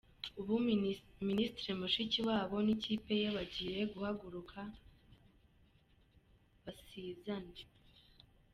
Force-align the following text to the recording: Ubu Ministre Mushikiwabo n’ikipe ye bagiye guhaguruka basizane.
Ubu 0.39 0.55
Ministre 1.27 1.69
Mushikiwabo 1.79 2.55
n’ikipe 2.65 3.11
ye 3.21 3.27
bagiye 3.37 3.79
guhaguruka 3.93 4.59
basizane. 6.63 7.59